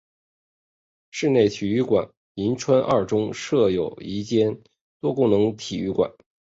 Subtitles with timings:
[1.11, 4.59] 室内体育馆银川二中设有一间
[4.99, 6.11] 多功能体育馆。